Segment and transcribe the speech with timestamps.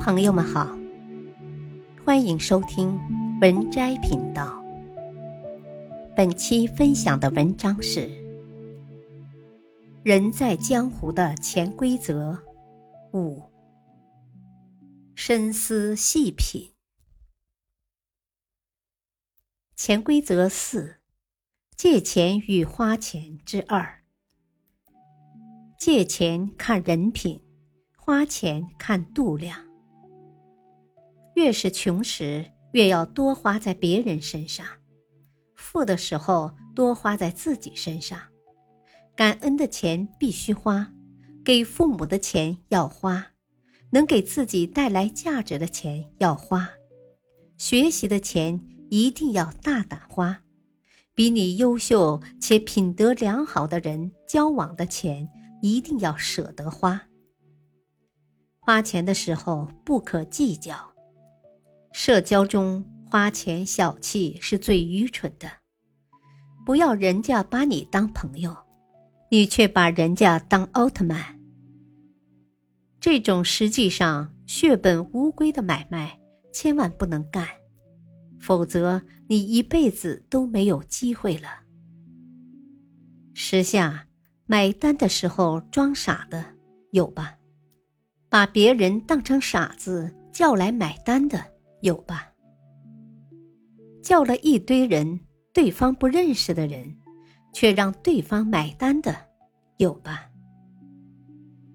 [0.00, 0.74] 朋友们好，
[2.06, 2.98] 欢迎收听
[3.42, 4.64] 文摘频道。
[6.16, 8.08] 本期分享的文章是
[10.02, 12.42] 《人在江湖的潜规则
[13.12, 13.40] 五》，
[15.14, 16.72] 深思细品。
[19.76, 20.96] 潜规则四：
[21.76, 24.02] 借钱与花钱之二。
[25.78, 27.42] 借钱看人品，
[27.98, 29.69] 花钱看度量。
[31.40, 34.66] 越是穷时，越要多花在别人身上；
[35.56, 38.20] 富的时候，多花在自己身上。
[39.16, 40.92] 感恩的钱必须花，
[41.42, 43.28] 给父母的钱要花，
[43.88, 46.68] 能给自己带来价值的钱要花，
[47.56, 50.42] 学习的钱一定要大胆花，
[51.14, 55.26] 比你优秀且品德良好的人交往的钱
[55.62, 57.00] 一定要舍得花。
[58.58, 60.90] 花钱的时候不可计较。
[61.92, 65.50] 社交中花钱小气是最愚蠢的。
[66.64, 68.56] 不要人家把你当朋友，
[69.30, 71.38] 你却把人家当奥特曼。
[73.00, 76.20] 这种实际上血本无归的买卖，
[76.52, 77.46] 千万不能干，
[78.38, 81.48] 否则你一辈子都没有机会了。
[83.34, 84.06] 时下
[84.46, 86.44] 买单的时候装傻的
[86.92, 87.34] 有吧？
[88.28, 91.49] 把别人当成傻子叫来买单的。
[91.80, 92.32] 有吧？
[94.02, 95.20] 叫了一堆人，
[95.52, 96.96] 对方不认识的人，
[97.52, 99.14] 却让对方买单的，
[99.76, 100.30] 有吧？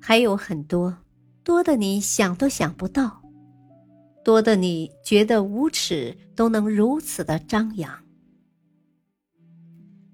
[0.00, 0.96] 还有很多，
[1.42, 3.22] 多的你想都想不到，
[4.24, 8.04] 多的你觉得无耻都能如此的张扬。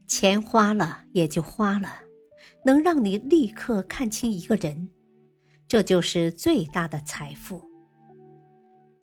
[0.06, 1.89] 钱花了也就花了，
[2.65, 4.89] 能让你立刻看清一个人，
[5.67, 7.66] 这就是最大的财富。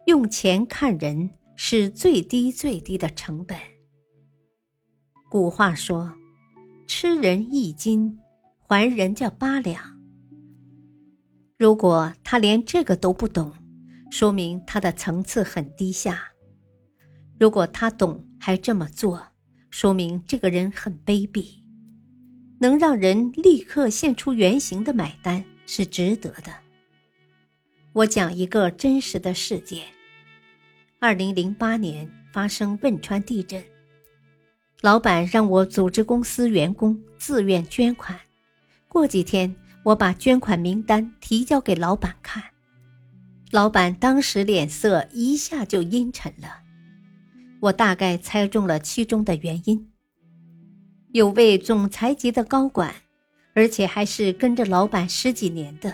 [0.05, 3.57] 用钱看人是最低最低的成本。
[5.29, 6.13] 古话说
[6.87, 8.19] ：“吃人一斤，
[8.67, 9.81] 还人家八两。”
[11.57, 13.53] 如果他连这个都不懂，
[14.11, 16.13] 说明他的层次很低下；
[17.39, 19.25] 如果他懂还这么做，
[19.69, 21.63] 说明这个人很卑鄙。
[22.59, 26.62] 能让人立刻现出原形的买单是值得的。
[27.93, 29.83] 我讲一个真实的事件。
[30.99, 33.63] 二零零八年发生汶川地震，
[34.81, 38.19] 老板让我组织公司员工自愿捐款。
[38.87, 42.43] 过几天，我把捐款名单提交给老板看，
[43.51, 46.61] 老板当时脸色一下就阴沉了。
[47.59, 49.87] 我大概猜中了其中的原因：
[51.11, 52.95] 有位总裁级的高管，
[53.53, 55.93] 而且还是跟着老板十几年的。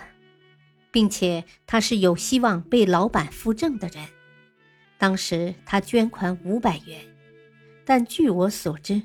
[0.92, 4.06] 并且他是有希望被老板扶正的人。
[4.98, 7.00] 当时他捐款五百元，
[7.86, 9.02] 但据我所知，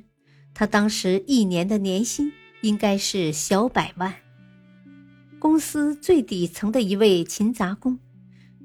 [0.53, 4.15] 他当时一年的年薪应该是小百万。
[5.39, 7.99] 公司最底层的一位勤杂工，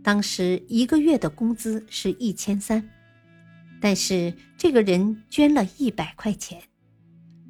[0.01, 2.90] 当时一个月的工资是一千三，
[3.81, 6.62] 但是这个人捐了一百块钱，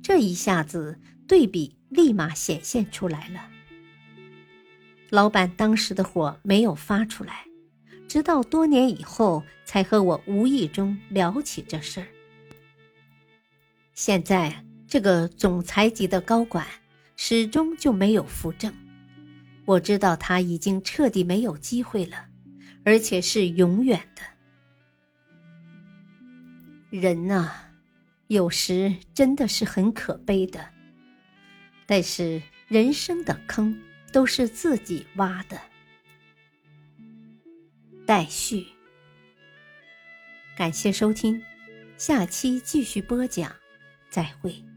[0.01, 3.50] 这一下子对比立马显现出来了。
[5.09, 7.43] 老板当时的火没有发出来，
[8.07, 12.07] 直到多年以后才和我无意中聊起这事儿。
[13.93, 16.65] 现在这个总裁级的高管
[17.15, 18.73] 始终就没有扶正，
[19.65, 22.27] 我知道他已经彻底没有机会了，
[22.83, 24.21] 而且是永远的。
[26.91, 27.51] 人呐，
[28.27, 30.65] 有时真的是很可悲的，
[31.85, 33.75] 但是人生的坑。
[34.11, 35.59] 都是自己挖的。
[38.05, 38.65] 待续，
[40.57, 41.41] 感谢收听，
[41.97, 43.55] 下期继续播讲，
[44.09, 44.69] 再会。